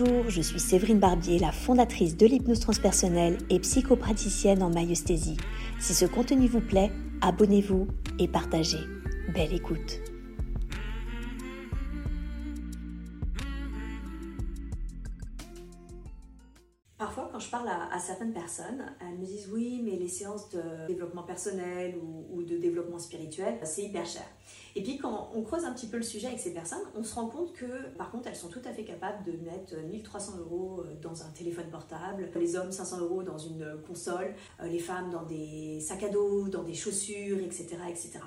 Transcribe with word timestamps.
Bonjour, 0.00 0.30
je 0.30 0.40
suis 0.40 0.60
Séverine 0.60 0.98
Barbier, 0.98 1.38
la 1.38 1.52
fondatrice 1.52 2.16
de 2.16 2.24
l'hypnose 2.24 2.60
transpersonnelle 2.60 3.36
et 3.50 3.58
psychopraticienne 3.60 4.62
en 4.62 4.70
maïesthésie. 4.70 5.36
Si 5.78 5.92
ce 5.92 6.06
contenu 6.06 6.46
vous 6.46 6.62
plaît, 6.62 6.90
abonnez-vous 7.20 7.86
et 8.18 8.26
partagez. 8.26 8.78
Belle 9.34 9.52
écoute. 9.52 10.00
Parfois, 16.96 17.28
quand 17.30 17.40
je 17.40 17.50
parle 17.50 17.68
à, 17.68 17.98
certaines 17.98 18.32
personnes, 18.32 18.82
elles 19.00 19.18
me 19.18 19.26
disent 19.26 19.50
oui, 19.52 19.82
mais 19.84 19.96
les 19.96 20.08
séances 20.08 20.48
de 20.50 20.86
développement 20.86 21.24
personnel 21.24 21.96
ou 22.30 22.42
de 22.42 22.56
développement 22.56 22.98
spirituel, 22.98 23.58
c'est 23.64 23.82
hyper 23.82 24.06
cher. 24.06 24.24
Et 24.76 24.82
puis 24.82 24.98
quand 24.98 25.30
on 25.34 25.42
creuse 25.42 25.64
un 25.64 25.72
petit 25.72 25.88
peu 25.88 25.96
le 25.96 26.02
sujet 26.02 26.28
avec 26.28 26.40
ces 26.40 26.52
personnes, 26.52 26.82
on 26.94 27.02
se 27.02 27.14
rend 27.14 27.26
compte 27.26 27.52
que 27.52 27.88
par 27.96 28.10
contre 28.10 28.28
elles 28.28 28.36
sont 28.36 28.48
tout 28.48 28.62
à 28.64 28.72
fait 28.72 28.84
capables 28.84 29.24
de 29.24 29.32
mettre 29.32 29.76
1300 29.76 30.38
euros 30.38 30.82
euh, 30.84 30.94
dans 31.00 31.22
un 31.22 31.30
téléphone 31.30 31.68
portable, 31.70 32.28
les 32.36 32.56
hommes 32.56 32.72
500 32.72 33.00
euros 33.00 33.22
dans 33.22 33.38
une 33.38 33.76
console, 33.86 34.34
euh, 34.60 34.66
les 34.66 34.78
femmes 34.78 35.10
dans 35.10 35.24
des 35.24 35.80
sacs 35.80 36.02
à 36.02 36.08
dos, 36.08 36.48
dans 36.48 36.62
des 36.62 36.74
chaussures, 36.74 37.38
etc. 37.38 37.76
etc. 37.88 38.20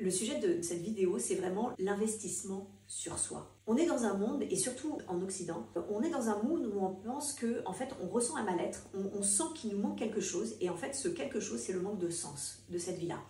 Le 0.00 0.10
sujet 0.10 0.40
de 0.40 0.60
cette 0.60 0.80
vidéo, 0.82 1.20
c'est 1.20 1.36
vraiment 1.36 1.70
l'investissement 1.78 2.68
sur 2.88 3.16
soi. 3.16 3.54
On 3.68 3.76
est 3.76 3.86
dans 3.86 4.04
un 4.04 4.14
monde, 4.14 4.42
et 4.42 4.56
surtout 4.56 4.98
en 5.06 5.22
Occident, 5.22 5.68
on 5.88 6.02
est 6.02 6.10
dans 6.10 6.28
un 6.28 6.42
monde 6.42 6.66
où 6.66 6.84
on 6.84 6.96
pense 6.96 7.32
que, 7.32 7.62
en 7.64 7.72
fait, 7.72 7.90
on 8.02 8.08
ressent 8.08 8.34
un 8.34 8.42
mal-être, 8.42 8.88
on 8.92 9.22
sent 9.22 9.44
qu'il 9.54 9.70
nous 9.70 9.78
manque 9.78 9.96
quelque 9.96 10.20
chose, 10.20 10.56
et 10.60 10.68
en 10.68 10.76
fait, 10.76 10.96
ce 10.96 11.06
quelque 11.06 11.38
chose, 11.38 11.60
c'est 11.60 11.72
le 11.72 11.80
manque 11.80 12.00
de 12.00 12.10
sens 12.10 12.64
de 12.70 12.78
cette 12.78 12.98
vie-là. 12.98 13.20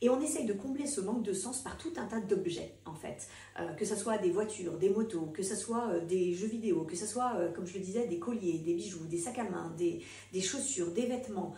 Et 0.00 0.08
on 0.08 0.20
essaye 0.20 0.46
de 0.46 0.52
combler 0.52 0.86
ce 0.86 1.00
manque 1.00 1.24
de 1.24 1.32
sens 1.32 1.60
par 1.60 1.76
tout 1.76 1.92
un 1.96 2.06
tas 2.06 2.20
d'objets, 2.20 2.74
en 2.84 2.94
fait. 2.94 3.28
Euh, 3.58 3.72
que 3.74 3.84
ce 3.84 3.96
soit 3.96 4.18
des 4.18 4.30
voitures, 4.30 4.78
des 4.78 4.90
motos, 4.90 5.26
que 5.34 5.42
ce 5.42 5.56
soit 5.56 5.88
euh, 5.88 6.04
des 6.04 6.34
jeux 6.34 6.46
vidéo, 6.46 6.84
que 6.84 6.96
ce 6.96 7.06
soit, 7.06 7.34
euh, 7.36 7.52
comme 7.52 7.66
je 7.66 7.74
le 7.74 7.80
disais, 7.80 8.06
des 8.06 8.20
colliers, 8.20 8.58
des 8.58 8.74
bijoux, 8.74 9.04
des 9.06 9.18
sacs 9.18 9.38
à 9.38 9.44
main, 9.44 9.74
des, 9.76 10.00
des 10.32 10.40
chaussures, 10.40 10.92
des 10.92 11.06
vêtements, 11.06 11.54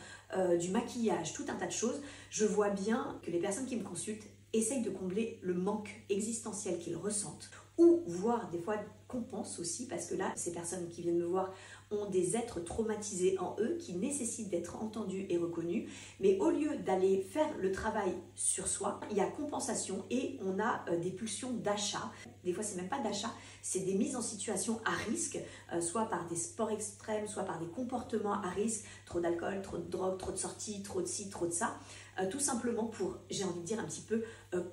du 0.61 0.70
maquillage, 0.70 1.33
tout 1.33 1.45
un 1.48 1.56
tas 1.56 1.67
de 1.67 1.73
choses. 1.73 2.01
Je 2.31 2.45
vois 2.45 2.70
bien 2.70 3.19
que 3.23 3.33
les 3.33 3.41
personnes 3.41 3.67
qui 3.67 3.75
me 3.75 3.83
consultent 3.83 4.29
essayent 4.53 4.83
de 4.83 4.91
combler 4.91 5.41
le 5.42 5.55
manque 5.55 5.91
existentiel 6.09 6.79
qu'ils 6.79 6.97
ressentent 6.97 7.51
ou 7.81 8.03
voire 8.07 8.51
des 8.51 8.59
fois 8.59 8.77
compensent 9.09 9.59
aussi 9.59 9.86
parce 9.86 10.07
que 10.07 10.14
là, 10.14 10.33
ces 10.36 10.53
personnes 10.53 10.89
qui 10.89 11.03
viennent 11.03 11.19
me 11.19 11.25
voir 11.25 11.53
ont 11.91 12.08
des 12.08 12.36
êtres 12.36 12.60
traumatisés 12.60 13.38
en 13.38 13.56
eux 13.58 13.77
qui 13.78 13.94
nécessitent 13.94 14.50
d'être 14.50 14.77
entendus 14.83 15.27
et 15.28 15.36
reconnus. 15.36 15.91
Mais 16.20 16.38
au 16.38 16.50
lieu 16.50 16.77
d'aller 16.78 17.20
faire 17.20 17.48
le 17.58 17.72
travail 17.72 18.14
sur 18.34 18.66
soi, 18.66 19.00
il 19.10 19.16
y 19.16 19.20
a 19.20 19.27
compensation 19.27 20.05
et 20.11 20.38
on 20.44 20.58
a 20.61 20.84
euh, 20.88 20.98
des 20.98 21.11
pulsions 21.11 21.52
d'achat. 21.52 22.11
Des 22.44 22.52
fois, 22.52 22.62
c'est 22.62 22.77
même 22.77 22.88
pas 22.88 23.00
d'achat, 23.00 23.33
c'est 23.62 23.80
des 23.80 23.94
mises 23.94 24.16
en 24.16 24.22
situation 24.22 24.80
à 24.84 24.92
risque, 25.11 25.38
euh, 25.72 25.80
soit 25.80 26.06
par 26.06 26.27
des 26.28 26.36
sports 26.36 26.70
extrêmes, 26.70 27.27
soit 27.27 27.44
par 27.44 27.58
des 27.58 27.66
comportements 27.66 28.34
à 28.34 28.50
risque, 28.50 28.84
trop 29.06 29.20
d'alcool, 29.20 29.61
trop 29.62 29.78
de 29.78 29.88
drogue, 29.88 30.18
trop 30.18 30.33
de 30.33 30.36
sorties, 30.36 30.83
trop 30.83 31.02
de 31.02 31.06
ci, 31.06 31.28
trop 31.28 31.46
de 31.46 31.52
ça. 31.52 31.77
Euh, 32.20 32.28
tout 32.28 32.41
simplement 32.41 32.84
pour, 32.84 33.18
j'ai 33.30 33.44
envie 33.44 33.61
de 33.61 33.64
dire 33.64 33.80
un 33.80 33.84
petit 33.84 34.02
peu, 34.02 34.24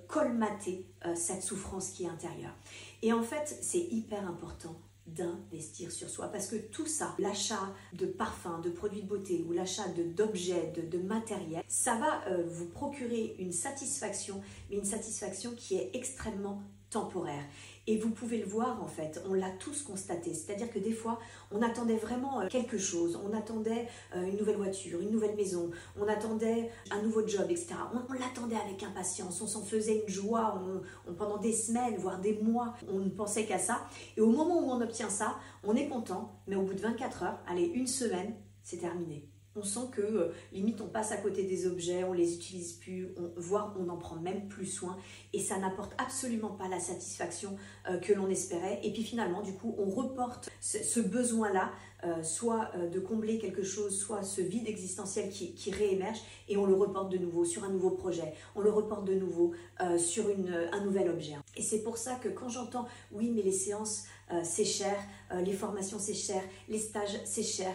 colmater 0.07 0.85
cette 1.15 1.43
souffrance 1.43 1.91
qui 1.91 2.05
est 2.05 2.09
intérieure. 2.09 2.55
Et 3.03 3.13
en 3.13 3.21
fait, 3.21 3.59
c'est 3.61 3.79
hyper 3.79 4.27
important 4.27 4.75
d'investir 5.08 5.91
sur 5.91 6.09
soi. 6.09 6.27
Parce 6.27 6.47
que 6.47 6.55
tout 6.55 6.86
ça, 6.86 7.16
l'achat 7.19 7.73
de 7.94 8.05
parfums, 8.05 8.61
de 8.63 8.69
produits 8.69 9.02
de 9.02 9.08
beauté 9.08 9.45
ou 9.47 9.53
l'achat 9.53 9.88
d'objets, 10.16 10.73
de, 10.75 10.81
de, 10.81 11.03
matériel, 11.03 11.63
ça 11.67 11.95
va 11.95 12.27
euh, 12.27 12.44
vous 12.47 12.67
procurer 12.67 13.35
une 13.39 13.52
satisfaction, 13.52 14.41
mais 14.69 14.78
une 14.78 14.85
satisfaction 14.85 15.53
qui 15.55 15.75
est 15.75 15.91
extrêmement 15.94 16.61
temporaire. 16.89 17.43
Et 17.89 17.97
vous 17.97 18.09
pouvez 18.09 18.38
le 18.38 18.45
voir 18.45 18.83
en 18.83 18.88
fait, 18.88 19.21
on 19.30 19.33
l'a 19.33 19.49
tous 19.49 19.81
constaté. 19.83 20.33
C'est-à-dire 20.33 20.69
que 20.69 20.80
des 20.80 20.91
fois, 20.91 21.19
on 21.52 21.62
attendait 21.62 21.95
vraiment 21.95 22.41
euh, 22.41 22.47
quelque 22.50 22.78
chose. 22.78 23.17
On 23.23 23.34
attendait 23.34 23.88
euh, 24.16 24.25
une 24.25 24.38
nouvelle 24.38 24.57
voiture, 24.57 25.00
une 25.00 25.12
nouvelle 25.12 25.35
maison, 25.35 25.72
on 25.97 26.07
attendait 26.07 26.69
un 26.91 27.01
nouveau 27.01 27.25
job, 27.25 27.45
etc. 27.50 27.75
On, 28.09 28.13
l'attendait 28.13 28.57
avec 28.57 28.84
impatience, 28.84 29.41
on 29.41 29.47
s'en 29.47 29.63
faisait 29.63 30.03
une 30.06 30.09
joie 30.09 30.62
on, 31.07 31.13
pendant 31.13 31.38
des 31.38 31.53
semaines, 31.53 31.95
voire 31.97 32.19
des 32.19 32.39
mois. 32.41 32.73
On 32.89 33.00
ne 33.00 33.09
pensait 33.09 33.45
qu'à 33.45 33.59
ça. 33.59 33.88
Et 34.17 34.22
au 34.22 34.29
moment 34.29 34.59
où 34.59 34.69
on 34.69 34.81
obtient 34.81 35.09
ça, 35.09 35.38
on 35.63 35.75
est 35.75 35.88
content, 35.88 36.41
mais 36.47 36.56
au 36.56 36.63
bout 36.63 36.73
de 36.73 36.81
24 36.81 37.23
heures, 37.23 37.39
allez, 37.47 37.66
une 37.66 37.88
semaine, 37.88 38.35
c'est 38.63 38.78
terminé. 38.78 39.29
On 39.57 39.63
sent 39.63 39.88
que 39.91 40.01
euh, 40.01 40.31
limite 40.51 40.81
on 40.81 40.88
passe 40.88 41.12
à 41.12 41.18
côté 41.18 41.44
des 41.44 41.66
objets, 41.66 42.03
on 42.03 42.13
les 42.13 42.35
utilise 42.35 42.73
plus, 42.73 43.09
voire 43.35 43.75
on 43.79 43.84
n'en 43.84 43.97
prend 43.97 44.16
même 44.18 44.47
plus 44.47 44.68
soin 44.68 44.97
et 45.34 45.40
ça 45.40 45.57
n'apporte 45.57 45.94
absolument 45.97 46.50
pas 46.50 46.68
la 46.68 46.79
satisfaction 46.79 47.57
euh, 47.90 47.97
que 47.97 48.13
l'on 48.13 48.29
espérait. 48.29 48.79
Et 48.84 48.94
puis 48.94 49.03
finalement, 49.03 49.41
du 49.41 49.53
coup, 49.53 49.75
on 49.79 49.90
reporte 49.90 50.50
ce, 50.62 51.00
besoin-là, 51.00 51.72
euh, 52.03 52.22
soit 52.22 52.72
de 52.91 53.00
combler 53.00 53.40
quelque 53.40 53.63
chose, 53.63 53.97
soit 53.97 54.22
ce 54.22 54.41
vide 54.41 54.68
existentiel 54.68 55.29
qui, 55.29 55.72
réémerge 55.72 56.19
et 56.47 56.57
on 56.57 56.66
le 56.66 56.74
reporte 56.74 57.12
de 57.12 57.18
nouveau 57.18 57.44
sur 57.44 57.63
un 57.63 57.69
nouveau 57.69 57.91
projet, 57.91 58.34
on 58.56 58.62
le 58.62 58.69
reporte 58.69 59.06
de 59.06 59.16
nouveau 59.16 59.53
sur 59.97 60.25
un 60.28 60.84
nouvel 60.85 61.09
objet. 61.09 61.35
Et 61.56 61.62
c'est 61.62 61.84
pour 61.84 61.97
ça 61.97 62.16
que 62.16 62.29
quand 62.29 62.50
j'entends 62.50 62.88
oui, 63.12 63.31
mais 63.35 63.41
les 63.41 63.51
séances 63.51 64.06
c'est 64.44 64.66
cher, 64.66 64.95
les 65.44 65.53
formations 65.53 66.00
c'est 66.00 66.13
cher, 66.13 66.41
les 66.69 66.79
stages 66.79 67.19
c'est 67.25 67.44
cher. 67.44 67.74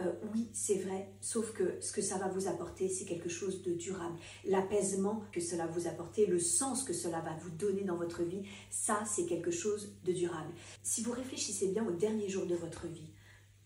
Euh, 0.00 0.12
oui, 0.32 0.48
c'est 0.52 0.78
vrai, 0.78 1.08
sauf 1.20 1.52
que 1.52 1.80
ce 1.80 1.92
que 1.92 2.02
ça 2.02 2.18
va 2.18 2.28
vous 2.28 2.46
apporter, 2.46 2.88
c'est 2.88 3.04
quelque 3.04 3.28
chose 3.28 3.62
de 3.62 3.72
durable. 3.72 4.16
L'apaisement 4.44 5.24
que 5.32 5.40
cela 5.40 5.66
vous 5.66 5.88
apporter, 5.88 6.26
le 6.26 6.38
sens 6.38 6.84
que 6.84 6.92
cela 6.92 7.20
va 7.20 7.34
vous 7.40 7.50
donner 7.50 7.82
dans 7.82 7.96
votre 7.96 8.22
vie, 8.22 8.42
ça, 8.70 9.02
c'est 9.06 9.26
quelque 9.26 9.50
chose 9.50 9.96
de 10.04 10.12
durable. 10.12 10.52
Si 10.84 11.02
vous 11.02 11.12
réfléchissez 11.12 11.68
bien 11.68 11.84
au 11.84 11.90
dernier 11.90 12.28
jour 12.28 12.46
de 12.46 12.54
votre 12.54 12.86
vie, 12.86 13.10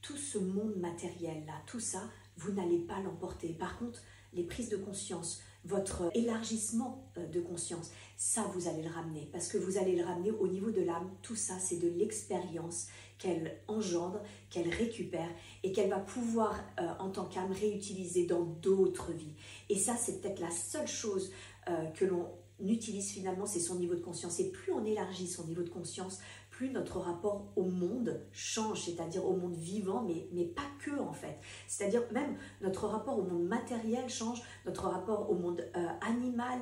tout 0.00 0.16
ce 0.16 0.38
monde 0.38 0.76
matériel-là, 0.76 1.54
tout 1.66 1.80
ça, 1.80 2.02
vous 2.36 2.52
n'allez 2.52 2.78
pas 2.78 3.00
l'emporter. 3.00 3.48
Par 3.48 3.78
contre, 3.78 4.02
les 4.32 4.44
prises 4.44 4.70
de 4.70 4.78
conscience, 4.78 5.42
votre 5.64 6.10
élargissement 6.14 7.12
euh, 7.18 7.26
de 7.26 7.40
conscience, 7.40 7.90
ça, 8.16 8.50
vous 8.54 8.68
allez 8.68 8.82
le 8.82 8.90
ramener. 8.90 9.28
Parce 9.32 9.48
que 9.48 9.58
vous 9.58 9.76
allez 9.76 9.96
le 9.96 10.04
ramener 10.04 10.30
au 10.30 10.48
niveau 10.48 10.70
de 10.70 10.80
l'âme. 10.80 11.10
Tout 11.22 11.36
ça, 11.36 11.58
c'est 11.60 11.76
de 11.76 11.88
l'expérience 11.88 12.86
qu'elle 13.22 13.60
engendre, 13.68 14.20
qu'elle 14.50 14.68
récupère 14.68 15.28
et 15.62 15.70
qu'elle 15.70 15.88
va 15.88 16.00
pouvoir, 16.00 16.58
euh, 16.80 16.88
en 16.98 17.10
tant 17.10 17.26
qu'âme, 17.26 17.52
réutiliser 17.52 18.26
dans 18.26 18.42
d'autres 18.42 19.12
vies. 19.12 19.34
Et 19.68 19.76
ça, 19.76 19.96
c'est 19.96 20.20
peut-être 20.20 20.40
la 20.40 20.50
seule 20.50 20.88
chose 20.88 21.30
euh, 21.68 21.86
que 21.90 22.04
l'on 22.04 22.26
utilise 22.60 23.12
finalement, 23.12 23.46
c'est 23.46 23.60
son 23.60 23.76
niveau 23.76 23.94
de 23.94 24.00
conscience. 24.00 24.40
Et 24.40 24.50
plus 24.50 24.72
on 24.72 24.84
élargit 24.84 25.28
son 25.28 25.46
niveau 25.46 25.62
de 25.62 25.68
conscience, 25.68 26.18
plus 26.50 26.70
notre 26.70 26.98
rapport 26.98 27.46
au 27.56 27.64
monde 27.64 28.20
change, 28.32 28.84
c'est-à-dire 28.84 29.24
au 29.24 29.34
monde 29.36 29.56
vivant, 29.56 30.02
mais, 30.02 30.28
mais 30.32 30.44
pas 30.44 30.68
que 30.80 30.96
en 31.00 31.12
fait. 31.12 31.38
C'est-à-dire 31.66 32.02
même 32.12 32.36
notre 32.60 32.86
rapport 32.86 33.18
au 33.18 33.22
monde 33.22 33.46
matériel 33.46 34.08
change, 34.08 34.42
notre 34.66 34.88
rapport 34.88 35.30
au 35.30 35.34
monde 35.34 35.64
euh, 35.76 35.86
animal, 36.02 36.60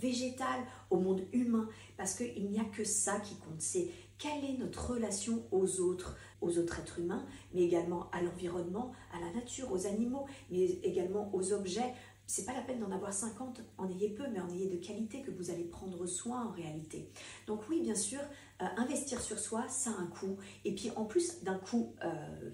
végétal, 0.00 0.60
au 0.90 0.98
monde 0.98 1.22
humain, 1.32 1.68
parce 1.96 2.14
qu'il 2.14 2.48
n'y 2.48 2.58
a 2.58 2.64
que 2.64 2.82
ça 2.84 3.20
qui 3.20 3.36
compte. 3.36 3.60
Quelle 4.18 4.44
est 4.44 4.58
notre 4.58 4.92
relation 4.92 5.42
aux 5.50 5.80
autres, 5.80 6.16
aux 6.40 6.58
autres 6.58 6.80
êtres 6.80 6.98
humains, 6.98 7.24
mais 7.54 7.62
également 7.62 8.08
à 8.12 8.22
l'environnement, 8.22 8.92
à 9.12 9.20
la 9.20 9.32
nature, 9.32 9.70
aux 9.72 9.86
animaux, 9.86 10.26
mais 10.50 10.64
également 10.82 11.30
aux 11.34 11.52
objets, 11.52 11.94
c'est 12.26 12.44
pas 12.44 12.52
la 12.52 12.62
peine 12.62 12.80
d'en 12.80 12.90
avoir 12.90 13.12
50, 13.12 13.60
en 13.78 13.88
ayez 13.88 14.10
peu, 14.10 14.24
mais 14.32 14.40
en 14.40 14.48
ayez 14.50 14.68
de 14.68 14.84
qualité 14.84 15.22
que 15.22 15.30
vous 15.30 15.50
allez 15.50 15.64
prendre 15.64 16.06
soin 16.06 16.46
en 16.46 16.50
réalité. 16.50 17.08
Donc 17.46 17.60
oui, 17.68 17.80
bien 17.80 17.94
sûr, 17.94 18.20
euh, 18.62 18.64
investir 18.78 19.20
sur 19.20 19.38
soi, 19.38 19.66
ça 19.68 19.90
a 19.90 20.00
un 20.00 20.06
coût. 20.06 20.38
Et 20.64 20.74
puis 20.74 20.90
en 20.96 21.04
plus 21.04 21.42
d'un 21.42 21.58
coût 21.58 21.94
euh, 22.02 22.08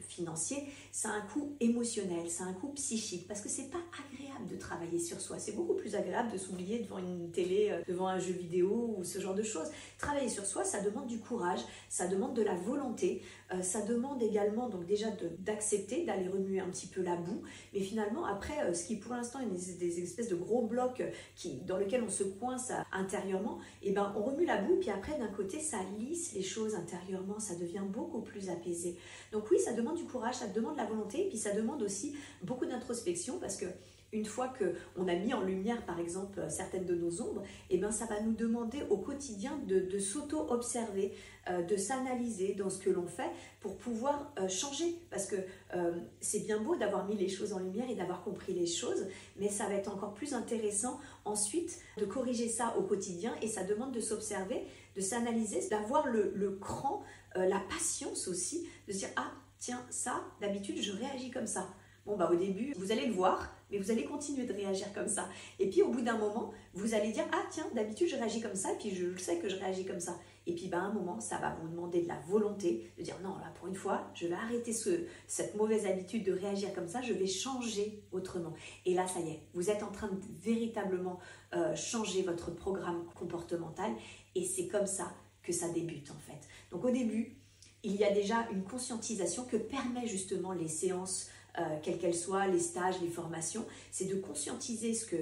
financier, 0.09 0.65
ça 0.91 1.11
a 1.11 1.13
un 1.13 1.21
coût 1.21 1.55
émotionnel, 1.61 2.29
ça 2.29 2.43
a 2.43 2.49
un 2.49 2.55
coût 2.55 2.71
psychique, 2.71 3.29
parce 3.29 3.41
que 3.41 3.49
c'est 3.49 3.71
pas 3.71 3.79
agréable 3.93 4.49
de 4.51 4.57
travailler 4.57 4.99
sur 4.99 5.21
soi. 5.21 5.39
C'est 5.39 5.53
beaucoup 5.53 5.75
plus 5.75 5.95
agréable 5.95 6.33
de 6.33 6.39
s'oublier 6.39 6.81
devant 6.81 6.99
une 6.99 7.31
télé, 7.31 7.69
euh, 7.71 7.83
devant 7.87 8.09
un 8.09 8.19
jeu 8.19 8.33
vidéo 8.33 8.97
ou 8.99 9.05
ce 9.05 9.21
genre 9.21 9.37
de 9.37 9.45
choses. 9.45 9.69
Travailler 9.99 10.29
sur 10.29 10.45
soi, 10.45 10.65
ça 10.65 10.81
demande 10.81 11.07
du 11.07 11.21
courage, 11.21 11.61
ça 11.89 12.09
demande 12.09 12.35
de 12.35 12.43
la 12.43 12.55
volonté, 12.55 13.23
ça 13.61 13.83
demande 13.83 14.23
également 14.23 14.69
donc 14.71 14.87
déjà 14.87 15.09
d'accepter 15.41 16.05
d'aller 16.05 16.27
remuer 16.27 16.59
un 16.59 16.71
petit 16.71 16.87
peu 16.87 17.03
la 17.03 17.17
boue, 17.17 17.43
mais 17.75 17.81
finalement 17.81 18.25
après, 18.25 18.73
ce 18.73 18.87
qui 18.87 18.97
pour 18.97 19.13
l'instant 19.13 19.41
est 19.41 19.79
des 19.79 20.03
espèces 20.03 20.29
de 20.29 20.37
gros 20.37 20.63
blocs 20.63 21.03
qui, 21.37 21.61
dans 21.61 21.77
lesquels 21.77 22.03
on 22.03 22.09
se 22.09 22.25
coince 22.25 22.73
intérieurement, 22.93 23.59
et 23.83 23.91
eh 23.91 23.93
ben 23.93 24.15
on 24.17 24.23
remue 24.23 24.47
la 24.47 24.57
boue, 24.57 24.77
puis 24.77 24.91
après 24.91 25.19
d'un 25.19 25.29
côté 25.29 25.61
ça 25.61 25.79
lisse 25.97 26.33
les 26.33 26.43
choses 26.43 26.75
intérieurement, 26.75 27.39
ça 27.39 27.55
devient 27.55 27.83
beaucoup 27.87 28.21
plus 28.21 28.51
apaisé. 28.51 28.97
Donc 29.33 29.51
oui, 29.51 29.59
ça 29.59 29.73
demande 29.73 29.97
du 29.97 30.05
courage, 30.05 30.37
ça 30.37 30.47
demande 30.47 30.77
la 30.77 30.87
volonté, 30.87 31.27
et 31.27 31.29
puis 31.29 31.39
ça 31.39 31.53
demande 31.53 31.83
aussi 31.83 32.15
beaucoup 32.43 32.67
d'introspection 32.67 33.39
parce 33.39 33.57
que 33.57 33.67
une 34.13 34.27
fois 34.27 34.49
que 34.49 34.75
on 34.97 35.09
a 35.09 35.15
mis 35.15 35.33
en 35.33 35.41
lumière, 35.41 35.85
par 35.87 35.99
exemple, 35.99 36.45
certaines 36.51 36.85
de 36.85 36.95
nos 36.95 37.23
ombres, 37.23 37.43
eh 37.71 37.79
ben, 37.79 37.91
ça 37.91 38.05
va 38.05 38.21
nous 38.21 38.35
demander 38.35 38.83
au 38.91 38.99
quotidien 38.99 39.59
de, 39.67 39.99
s'auto-observer, 39.99 41.13
euh, 41.49 41.63
de 41.63 41.77
s'analyser 41.77 42.55
dans 42.55 42.69
ce 42.69 42.79
que 42.79 42.91
l'on 42.91 43.07
fait 43.07 43.31
pour 43.61 43.79
pouvoir 43.79 44.33
euh, 44.39 44.49
changer. 44.49 44.97
Parce 45.11 45.27
que 45.27 45.37
euh, 45.75 45.99
c'est 46.21 46.41
bien 46.41 46.61
beau 46.61 46.77
d'avoir 46.77 47.07
mis 47.07 47.17
les 47.17 47.29
choses 47.29 47.55
en 47.55 47.59
lumière 47.59 47.89
et 47.89 47.95
d'avoir 47.95 48.23
compris 48.23 48.53
les 48.53 48.67
choses, 48.67 49.07
mais 49.37 49.49
ça 49.49 49.67
va 49.67 49.75
être 49.75 49.93
encore 49.93 50.13
plus 50.13 50.35
intéressant 50.35 51.01
ensuite 51.25 51.79
de 51.97 52.05
corriger 52.05 52.49
ça 52.49 52.77
au 52.77 52.83
quotidien 52.83 53.35
et 53.41 53.49
ça 53.49 53.65
demande 53.65 53.93
de 53.93 54.01
s'observer, 54.01 54.67
de 54.95 55.01
s'analyser, 55.01 55.67
d'avoir 55.71 56.07
le, 56.07 56.33
le, 56.35 56.51
cran, 56.57 57.03
la 57.35 57.61
patience 57.61 58.29
aussi, 58.29 58.69
de 58.87 58.93
se 58.93 58.99
dire, 58.99 59.09
ah, 59.17 59.33
tiens, 59.59 59.83
ça, 59.89 60.23
d'habitude, 60.43 60.83
je 60.83 60.93
réagis 60.93 61.31
comme 61.31 61.47
ça. 61.47 61.67
Bon, 62.05 62.17
bah, 62.17 62.29
au 62.33 62.35
début, 62.35 62.73
vous 62.77 62.91
allez 62.91 63.07
le 63.07 63.13
voir, 63.13 63.55
mais 63.73 63.79
vous 63.79 63.91
allez 63.91 64.05
continuer 64.05 64.45
de 64.45 64.53
réagir 64.53 64.93
comme 64.93 65.09
ça. 65.09 65.29
Et 65.59 65.69
puis, 65.69 65.83
au 65.83 65.89
bout 65.89 66.03
d'un 66.03 66.19
moment, 66.19 66.53
vous 66.75 66.95
allez 66.95 67.11
dire 67.11 67.25
Ah, 67.33 67.43
tiens, 67.51 67.67
d'habitude, 67.75 68.09
je 68.09 68.17
réagis 68.17 68.41
comme 68.41 68.55
ça, 68.55 68.73
et 68.73 68.77
puis 68.77 68.95
je 68.95 69.17
sais 69.17 69.39
que 69.39 69.49
je 69.49 69.57
réagis 69.57 69.87
comme 69.87 69.99
ça. 69.99 70.19
Et 70.47 70.55
puis, 70.55 70.69
bah, 70.69 70.79
à 70.79 70.83
un 70.83 70.93
moment, 70.93 71.21
ça 71.21 71.39
va 71.39 71.57
vous 71.61 71.69
demander 71.69 72.03
de 72.03 72.09
la 72.09 72.19
volonté, 72.29 72.93
de 72.99 73.03
dire 73.03 73.17
Non, 73.23 73.37
là, 73.39 73.51
pour 73.55 73.69
une 73.69 73.75
fois, 73.75 74.11
je 74.15 74.27
vais 74.27 74.35
arrêter 74.35 74.73
ce, 74.73 75.07
cette 75.27 75.55
mauvaise 75.57 75.87
habitude 75.87 76.25
de 76.25 76.33
réagir 76.33 76.75
comme 76.75 76.89
ça, 76.89 77.01
je 77.01 77.15
vais 77.15 77.27
changer 77.27 78.03
autrement. 78.13 78.53
Et 78.85 78.95
là, 78.95 79.07
ça 79.07 79.21
y 79.21 79.31
est, 79.31 79.41
vous 79.55 79.71
êtes 79.71 79.83
en 79.83 79.91
train 79.91 80.09
de 80.09 80.21
véritablement 80.43 81.19
euh, 81.55 81.75
changer 81.75 82.23
votre 82.23 82.55
programme 82.55 83.05
comportemental, 83.15 83.93
et 84.35 84.45
c'est 84.45 84.67
comme 84.67 84.87
ça 84.87 85.13
que 85.43 85.53
ça 85.53 85.69
débute, 85.71 86.11
en 86.11 86.31
fait. 86.31 86.49
Donc, 86.71 86.85
au 86.85 86.91
début, 86.91 87.37
il 87.85 87.97
y 87.97 88.05
a 88.05 88.13
déjà 88.13 88.47
une 88.53 88.63
conscientisation 88.63 89.45
que 89.45 89.57
permet 89.57 90.07
justement 90.07 90.53
les 90.53 90.69
séances 90.69 91.29
euh, 91.59 91.63
quelles 91.83 91.99
qu'elles 91.99 92.15
soient, 92.15 92.47
les 92.47 92.59
stages, 92.59 93.01
les 93.03 93.09
formations, 93.09 93.67
c'est 93.91 94.07
de 94.07 94.15
conscientiser 94.15 94.95
ce 94.95 95.05
que 95.05 95.17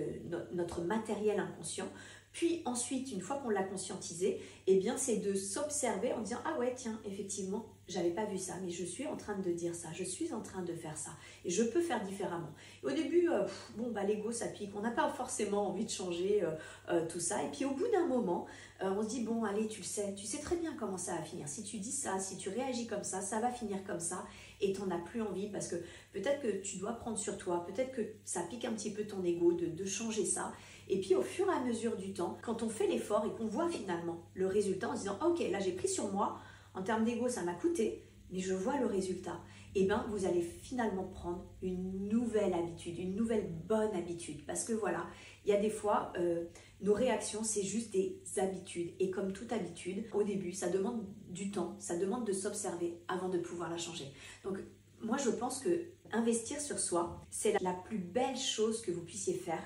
notre 0.53 0.81
matériel 0.83 1.41
inconscient. 1.41 1.89
Puis 2.33 2.63
ensuite, 2.65 3.11
une 3.11 3.21
fois 3.21 3.39
qu'on 3.39 3.51
l'a 3.51 3.65
conscientisé, 3.65 4.41
eh 4.69 4.77
bien, 4.79 4.97
c'est 4.97 5.17
de 5.17 5.35
s'observer 5.35 6.13
en 6.13 6.21
disant 6.21 6.39
ah 6.45 6.57
ouais 6.59 6.73
tiens 6.77 7.01
effectivement 7.05 7.67
j'avais 7.89 8.11
pas 8.11 8.25
vu 8.25 8.39
ça, 8.39 8.55
mais 8.63 8.71
je 8.71 8.85
suis 8.85 9.05
en 9.09 9.17
train 9.17 9.37
de 9.37 9.51
dire 9.51 9.75
ça, 9.75 9.89
je 9.93 10.05
suis 10.05 10.33
en 10.33 10.41
train 10.41 10.63
de 10.63 10.73
faire 10.73 10.97
ça, 10.97 11.11
et 11.45 11.51
je 11.51 11.65
peux 11.65 11.81
faire 11.81 12.01
différemment. 12.05 12.53
au 12.85 12.91
début, 12.91 13.29
euh, 13.29 13.45
bon 13.77 13.91
bah 13.91 14.05
l'ego 14.05 14.31
ça 14.31 14.47
pique, 14.47 14.71
on 14.77 14.81
n'a 14.81 14.93
pas 14.93 15.09
forcément 15.09 15.67
envie 15.67 15.87
de 15.87 15.91
changer 15.91 16.45
euh, 16.89 17.05
tout 17.09 17.19
ça, 17.19 17.43
et 17.43 17.49
puis 17.51 17.65
au 17.65 17.73
bout 17.73 17.89
d'un 17.91 18.07
moment, 18.07 18.47
on 18.81 19.03
se 19.03 19.09
dit 19.09 19.23
bon 19.25 19.43
allez 19.43 19.67
tu 19.67 19.81
le 19.81 19.87
sais, 19.87 20.15
tu 20.15 20.25
sais 20.25 20.39
très 20.39 20.55
bien 20.55 20.77
comment 20.79 20.97
ça 20.97 21.17
va 21.17 21.23
finir. 21.23 21.49
Si 21.49 21.65
tu 21.65 21.79
dis 21.79 21.91
ça, 21.91 22.21
si 22.21 22.37
tu 22.37 22.49
réagis 22.49 22.87
comme 22.87 23.03
ça, 23.03 23.21
ça 23.21 23.41
va 23.41 23.51
finir 23.51 23.83
comme 23.85 23.99
ça, 23.99 24.25
et 24.61 24.73
t'en 24.73 24.91
as 24.91 24.99
plus 24.99 25.23
envie 25.23 25.49
parce 25.49 25.69
que 25.69 25.77
peut-être 26.13 26.43
que 26.43 26.63
tu 26.63 26.79
dois 26.79 26.93
prendre 26.93 27.19
sur 27.19 27.39
toi, 27.39 27.67
peut-être 27.67 27.93
que 27.93 28.03
ça 28.25 28.43
pique 28.43 28.65
un 28.65 28.73
petit 28.73 28.93
peu 28.93 29.05
ton 29.05 29.25
ego 29.25 29.53
de, 29.53 29.85
changer 29.85 30.25
ça. 30.25 30.53
Et 30.89 31.01
puis 31.01 31.15
au 31.15 31.23
fur 31.23 31.47
et 31.49 31.55
à 31.55 31.61
mesure 31.61 31.97
du 31.97 32.13
temps, 32.13 32.39
quand 32.43 32.63
on 32.63 32.69
fait 32.69 32.87
l'effort 32.87 33.25
et 33.25 33.37
qu'on 33.37 33.47
voit 33.47 33.69
finalement 33.69 34.23
le 34.35 34.47
résultat 34.47 34.91
en 34.91 34.95
se 34.95 35.03
disant 35.03 35.19
ok 35.25 35.41
là 35.51 35.61
j'ai 35.61 35.73
pris 35.73 35.89
sur 35.89 36.13
moi, 36.13 36.39
en 36.75 36.83
termes 36.83 37.05
d'ego 37.05 37.29
ça 37.29 37.43
m'a 37.43 37.55
coûté, 37.55 38.05
mais 38.31 38.41
je 38.41 38.55
vois 38.55 38.79
le 38.79 38.87
résultat, 38.87 39.41
eh 39.75 39.85
bien 39.85 40.05
vous 40.11 40.25
allez 40.25 40.43
finalement 40.43 41.05
prendre 41.05 41.45
une 41.63 42.09
nouvelle 42.09 42.55
habitude, 42.55 42.99
une 42.99 43.15
nouvelle 43.15 43.49
bonne 43.67 43.95
habitude. 43.95 44.45
Parce 44.47 44.65
que 44.65 44.73
voilà, 44.73 45.07
il 45.45 45.51
y 45.51 45.55
a 45.55 45.61
des 45.61 45.71
fois, 45.71 46.13
euh, 46.19 46.45
nos 46.81 46.95
réactions, 46.95 47.45
c'est 47.45 47.63
juste 47.63 47.93
des 47.93 48.21
habitudes. 48.37 48.93
Et 48.99 49.11
comme 49.11 49.33
toute 49.33 49.53
habitude, 49.53 50.05
au 50.13 50.23
début, 50.23 50.53
ça 50.53 50.69
demande 50.69 51.05
du 51.29 51.51
temps, 51.51 51.77
ça 51.79 51.97
demande 51.97 52.27
de 52.27 52.33
s'observer 52.33 52.99
avant 53.09 53.29
de 53.29 53.39
pouvoir 53.39 53.71
la 53.71 53.79
changer. 53.79 54.07
Donc, 54.45 54.59
moi, 55.03 55.17
je 55.17 55.31
pense 55.31 55.61
que 55.61 55.87
investir 56.13 56.61
sur 56.61 56.79
soi, 56.79 57.21
c'est 57.31 57.61
la 57.63 57.73
plus 57.73 57.99
belle 57.99 58.37
chose 58.37 58.83
que 58.83 58.91
vous 58.91 59.03
puissiez 59.03 59.35
faire. 59.35 59.63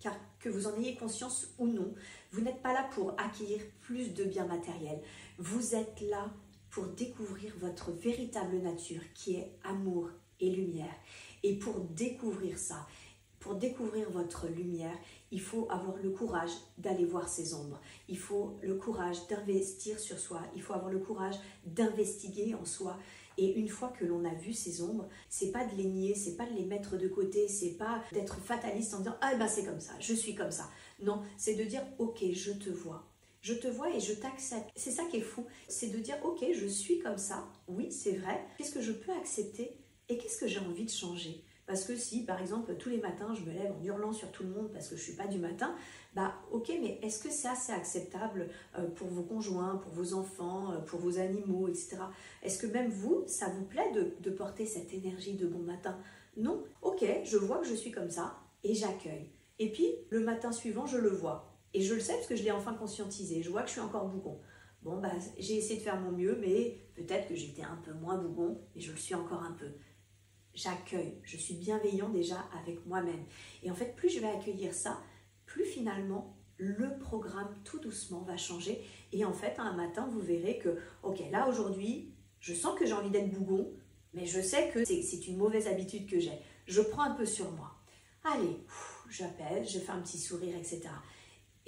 Car 0.00 0.14
que 0.38 0.48
vous 0.48 0.66
en 0.66 0.76
ayez 0.78 0.96
conscience 0.96 1.48
ou 1.58 1.66
non, 1.66 1.94
vous 2.32 2.40
n'êtes 2.40 2.62
pas 2.62 2.72
là 2.72 2.88
pour 2.94 3.14
acquérir 3.20 3.60
plus 3.82 4.14
de 4.14 4.24
biens 4.24 4.46
matériels. 4.46 5.00
Vous 5.38 5.74
êtes 5.74 6.00
là 6.08 6.32
pour 6.70 6.86
découvrir 6.86 7.52
votre 7.58 7.90
véritable 7.90 8.58
nature 8.58 9.02
qui 9.14 9.36
est 9.36 9.52
amour 9.64 10.10
et 10.40 10.50
lumière. 10.50 10.94
Et 11.42 11.58
pour 11.58 11.80
découvrir 11.80 12.58
ça, 12.58 12.86
pour 13.40 13.54
découvrir 13.54 14.10
votre 14.10 14.48
lumière, 14.48 14.96
il 15.32 15.40
faut 15.40 15.66
avoir 15.70 15.96
le 15.96 16.10
courage 16.10 16.50
d'aller 16.76 17.06
voir 17.06 17.28
ses 17.28 17.54
ombres. 17.54 17.80
Il 18.08 18.18
faut 18.18 18.58
le 18.62 18.74
courage 18.74 19.26
d'investir 19.28 19.98
sur 19.98 20.18
soi. 20.18 20.42
Il 20.54 20.62
faut 20.62 20.74
avoir 20.74 20.90
le 20.90 20.98
courage 20.98 21.36
d'investiguer 21.64 22.54
en 22.54 22.64
soi. 22.64 22.98
Et 23.38 23.58
une 23.58 23.68
fois 23.68 23.88
que 23.88 24.04
l'on 24.04 24.24
a 24.26 24.34
vu 24.34 24.52
ces 24.52 24.82
ombres, 24.82 25.08
c'est 25.30 25.50
pas 25.50 25.64
de 25.64 25.74
les 25.74 25.86
nier, 25.86 26.14
c'est 26.14 26.36
pas 26.36 26.44
de 26.44 26.52
les 26.54 26.66
mettre 26.66 26.98
de 26.98 27.08
côté, 27.08 27.48
c'est 27.48 27.78
pas 27.78 28.02
d'être 28.12 28.38
fataliste 28.38 28.92
en 28.92 28.98
disant 28.98 29.16
ah 29.22 29.34
ben 29.36 29.48
c'est 29.48 29.64
comme 29.64 29.80
ça, 29.80 29.92
je 29.98 30.12
suis 30.12 30.34
comme 30.34 30.50
ça. 30.50 30.68
Non, 31.02 31.22
c'est 31.38 31.54
de 31.54 31.64
dire 31.64 31.82
ok, 31.98 32.22
je 32.32 32.52
te 32.52 32.68
vois. 32.68 33.09
Je 33.40 33.54
te 33.54 33.68
vois 33.68 33.90
et 33.90 34.00
je 34.00 34.12
t'accepte. 34.12 34.70
C'est 34.76 34.90
ça 34.90 35.04
qui 35.04 35.18
est 35.18 35.22
fou, 35.22 35.46
c'est 35.68 35.88
de 35.88 35.98
dire 35.98 36.16
ok, 36.24 36.44
je 36.52 36.66
suis 36.66 36.98
comme 36.98 37.18
ça. 37.18 37.48
Oui, 37.68 37.90
c'est 37.90 38.16
vrai. 38.16 38.44
Qu'est-ce 38.58 38.72
que 38.72 38.82
je 38.82 38.92
peux 38.92 39.12
accepter 39.12 39.76
et 40.08 40.18
qu'est-ce 40.18 40.38
que 40.38 40.46
j'ai 40.46 40.60
envie 40.60 40.84
de 40.84 40.90
changer? 40.90 41.44
Parce 41.70 41.84
que 41.84 41.94
si, 41.94 42.24
par 42.24 42.40
exemple, 42.40 42.74
tous 42.74 42.88
les 42.88 42.98
matins, 42.98 43.32
je 43.32 43.42
me 43.42 43.52
lève 43.52 43.70
en 43.70 43.84
hurlant 43.84 44.12
sur 44.12 44.32
tout 44.32 44.42
le 44.42 44.48
monde 44.48 44.72
parce 44.72 44.88
que 44.88 44.96
je 44.96 45.02
ne 45.02 45.04
suis 45.04 45.14
pas 45.14 45.28
du 45.28 45.38
matin, 45.38 45.76
bah 46.16 46.34
ok, 46.50 46.68
mais 46.82 46.98
est-ce 47.00 47.22
que 47.22 47.30
c'est 47.30 47.46
assez 47.46 47.70
acceptable 47.70 48.48
euh, 48.76 48.88
pour 48.88 49.06
vos 49.06 49.22
conjoints, 49.22 49.76
pour 49.76 49.92
vos 49.92 50.14
enfants, 50.14 50.72
euh, 50.72 50.78
pour 50.78 50.98
vos 50.98 51.20
animaux, 51.20 51.68
etc. 51.68 51.98
Est-ce 52.42 52.58
que 52.58 52.66
même 52.66 52.90
vous, 52.90 53.22
ça 53.28 53.48
vous 53.50 53.64
plaît 53.64 53.92
de, 53.92 54.30
porter 54.30 54.66
cette 54.66 54.92
énergie 54.92 55.34
de 55.34 55.46
bon 55.46 55.60
matin? 55.60 55.96
Non 56.36 56.64
Ok, 56.82 57.04
je 57.22 57.36
vois 57.36 57.58
que 57.58 57.68
je 57.68 57.74
suis 57.74 57.92
comme 57.92 58.10
ça 58.10 58.36
et 58.64 58.74
j'accueille. 58.74 59.30
Et 59.60 59.70
puis, 59.70 59.94
le 60.08 60.20
matin 60.24 60.50
suivant, 60.50 60.86
je 60.86 60.98
le 60.98 61.10
vois. 61.10 61.49
Et 61.74 61.82
je 61.82 61.94
le 61.94 62.00
sais 62.00 62.14
parce 62.14 62.26
que 62.26 62.36
je 62.36 62.42
l'ai 62.42 62.50
enfin 62.50 62.74
conscientisé. 62.74 63.42
Je 63.42 63.50
vois 63.50 63.62
que 63.62 63.68
je 63.68 63.72
suis 63.72 63.80
encore 63.80 64.08
bougon. 64.08 64.40
Bon, 64.82 65.00
bah, 65.00 65.12
j'ai 65.38 65.56
essayé 65.56 65.76
de 65.76 65.84
faire 65.84 66.00
mon 66.00 66.10
mieux, 66.10 66.38
mais 66.40 66.78
peut-être 66.94 67.28
que 67.28 67.34
j'étais 67.34 67.62
un 67.62 67.78
peu 67.84 67.92
moins 67.92 68.16
bougon, 68.16 68.60
mais 68.74 68.80
je 68.80 68.92
le 68.92 68.96
suis 68.96 69.14
encore 69.14 69.42
un 69.42 69.52
peu 69.52 69.68
j'accueille, 70.54 71.20
je 71.22 71.36
suis 71.36 71.54
bienveillant 71.54 72.08
déjà 72.08 72.44
avec 72.60 72.84
moi-même. 72.86 73.24
Et 73.62 73.70
en 73.70 73.74
fait, 73.74 73.94
plus 73.96 74.08
je 74.08 74.20
vais 74.20 74.28
accueillir 74.28 74.74
ça, 74.74 75.00
plus 75.46 75.64
finalement 75.64 76.36
le 76.56 76.98
programme 76.98 77.54
tout 77.64 77.78
doucement 77.78 78.20
va 78.22 78.36
changer. 78.36 78.80
Et 79.12 79.24
en 79.24 79.32
fait, 79.32 79.54
un 79.58 79.72
matin, 79.72 80.06
vous 80.10 80.20
verrez 80.20 80.58
que, 80.58 80.78
ok, 81.02 81.20
là 81.30 81.48
aujourd'hui, 81.48 82.12
je 82.38 82.52
sens 82.52 82.78
que 82.78 82.84
j'ai 82.84 82.92
envie 82.92 83.10
d'être 83.10 83.32
bougon, 83.32 83.72
mais 84.12 84.26
je 84.26 84.40
sais 84.40 84.70
que 84.70 84.84
c'est 84.84 85.26
une 85.26 85.38
mauvaise 85.38 85.66
habitude 85.66 86.08
que 86.08 86.20
j'ai. 86.20 86.38
Je 86.66 86.82
prends 86.82 87.02
un 87.02 87.14
peu 87.14 87.24
sur 87.24 87.50
moi. 87.52 87.74
Allez, 88.24 88.58
j'appelle, 89.08 89.66
je 89.66 89.78
fais 89.78 89.92
un 89.92 90.00
petit 90.00 90.18
sourire, 90.18 90.54
etc. 90.56 90.82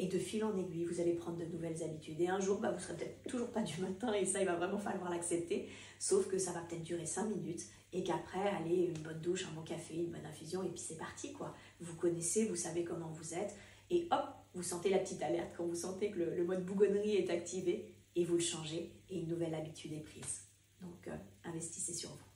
Et 0.02 0.08
de 0.08 0.18
fil 0.18 0.42
en 0.42 0.56
aiguille, 0.56 0.84
vous 0.84 1.00
allez 1.00 1.12
prendre 1.12 1.38
de 1.38 1.44
nouvelles 1.44 1.80
habitudes. 1.84 2.20
Et 2.20 2.26
un 2.26 2.40
jour, 2.40 2.58
bah, 2.58 2.72
vous 2.72 2.80
serez 2.82 2.96
peut-être 2.96 3.22
toujours 3.28 3.52
pas 3.52 3.62
du 3.62 3.80
matin 3.80 4.12
et 4.12 4.26
ça, 4.26 4.40
il 4.40 4.46
va 4.46 4.56
vraiment 4.56 4.78
falloir 4.78 5.08
l'accepter. 5.08 5.68
Sauf 6.00 6.26
que 6.26 6.38
ça 6.38 6.50
va 6.50 6.58
peut-être 6.62 6.82
durer 6.82 7.06
5 7.06 7.28
minutes 7.28 7.62
et 7.92 8.02
qu'après, 8.02 8.48
allez, 8.48 8.92
une 8.96 9.00
bonne 9.00 9.20
douche, 9.20 9.46
un 9.46 9.54
bon 9.54 9.62
café, 9.62 9.94
une 9.94 10.10
bonne 10.10 10.26
infusion 10.26 10.64
et 10.64 10.70
puis 10.70 10.80
c'est 10.80 10.98
parti 10.98 11.32
quoi. 11.32 11.54
Vous 11.78 11.94
connaissez, 11.94 12.46
vous 12.46 12.56
savez 12.56 12.82
comment 12.82 13.12
vous 13.12 13.32
êtes 13.32 13.54
et 13.90 14.08
hop, 14.10 14.24
vous 14.54 14.64
sentez 14.64 14.90
la 14.90 14.98
petite 14.98 15.22
alerte 15.22 15.52
quand 15.56 15.66
vous 15.66 15.76
sentez 15.76 16.10
que 16.10 16.18
le, 16.18 16.44
mode 16.44 16.64
bougonnerie 16.64 17.14
est 17.14 17.30
activé 17.30 17.94
et 18.16 18.24
vous 18.24 18.34
le 18.34 18.40
changez 18.40 18.90
et 19.08 19.20
une 19.20 19.28
nouvelle 19.28 19.54
habitude 19.54 19.92
est 19.92 20.00
prise. 20.00 20.40
Donc, 20.80 21.06
euh, 21.06 21.16
investissez 21.44 21.94
sur 21.94 22.10
vous. 22.10 22.31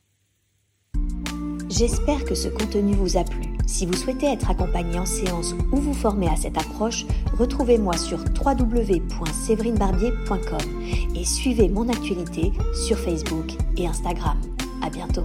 J'espère 1.76 2.25
que 2.25 2.35
ce 2.35 2.49
contenu 2.49 2.95
vous 2.95 3.18
a 3.18 3.25
plu. 3.25 3.42
Si 3.66 3.85
vous 3.85 3.92
souhaitez 3.92 4.28
être 4.28 4.49
accompagné 4.49 4.99
en 4.99 5.04
séance 5.04 5.54
ou 5.73 5.76
vous 5.76 5.92
former 5.92 6.28
à 6.28 6.37
cette 6.37 6.56
approche, 6.56 7.04
retrouvez-moi 7.38 7.99
sur 7.99 8.18
www.séverinebarbier.com 8.18 11.14
et 11.14 11.25
suivez 11.26 11.68
mon 11.68 11.87
actualité 11.90 12.52
sur 12.87 12.99
Facebook 12.99 13.52
et 13.76 13.87
Instagram. 13.87 14.40
À 14.83 14.88
bientôt. 14.88 15.25